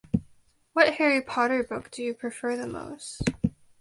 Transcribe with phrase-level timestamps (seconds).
[0.73, 3.21] What Harry Potter book do you prefer the most?